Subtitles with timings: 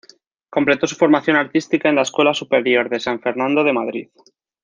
[0.49, 4.09] Completó su formación artística en la Escuela Superior de San Fernando de Madrid.